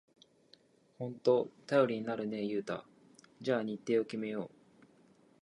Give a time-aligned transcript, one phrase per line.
[0.97, 2.83] ほんと頼りになるね、ユウタ。
[3.39, 4.49] じゃあ日程を決めよう！